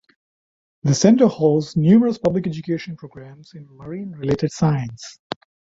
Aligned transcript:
The 0.81 0.95
Centre 0.95 1.27
hosts 1.27 1.77
numerous 1.77 2.17
public 2.17 2.47
education 2.47 2.97
programs 2.97 3.53
in 3.53 3.67
marine 3.69 4.13
related 4.13 4.51
science. 4.51 5.19